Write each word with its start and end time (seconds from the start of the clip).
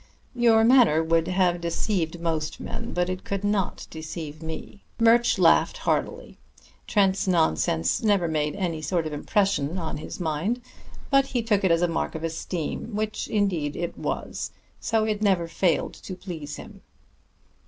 Your 0.33 0.63
manner 0.63 1.03
would 1.03 1.27
have 1.27 1.61
deceived 1.61 2.19
most 2.19 2.59
men, 2.59 2.91
but 2.91 3.07
it 3.07 3.23
could 3.23 3.43
not 3.43 3.85
deceive 3.91 4.41
me." 4.41 4.83
Mr. 4.99 5.03
Murch 5.05 5.37
laughed 5.37 5.77
heartily. 5.77 6.39
Trent's 6.87 7.27
nonsense 7.27 8.01
never 8.01 8.27
made 8.27 8.55
any 8.55 8.81
sort 8.81 9.05
of 9.05 9.13
impression 9.13 9.77
on 9.77 9.97
his 9.97 10.19
mind, 10.19 10.59
but 11.11 11.27
he 11.27 11.43
took 11.43 11.63
it 11.63 11.69
as 11.69 11.83
a 11.83 11.87
mark 11.87 12.15
of 12.15 12.23
esteem, 12.23 12.95
which 12.95 13.27
indeed 13.27 13.75
it 13.75 13.95
was; 13.95 14.49
so 14.79 15.03
it 15.03 15.21
never 15.21 15.47
failed 15.47 15.93
to 15.93 16.15
please 16.15 16.55
him. 16.55 16.81